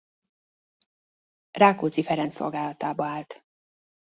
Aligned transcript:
Rákóczi 1.51 2.03
Ferenc 2.03 2.33
szolgálatába 2.35 3.05
állt. 3.05 3.45